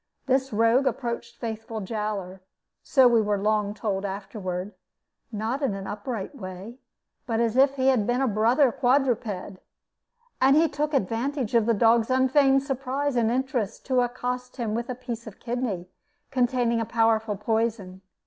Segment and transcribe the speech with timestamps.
[0.25, 2.41] This rogue approached faithful Jowler
[2.81, 3.43] so we were told
[3.83, 4.73] long afterward
[5.31, 6.79] not in an upright way,
[7.27, 9.57] but as if he had been a brother quadruped.
[10.41, 14.89] And he took advantage of the dog's unfeigned surprise and interest to accost him with
[14.89, 15.87] a piece of kidney
[16.31, 18.01] containing a powerful poison.